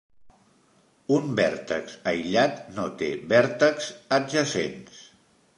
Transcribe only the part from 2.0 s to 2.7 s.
aïllat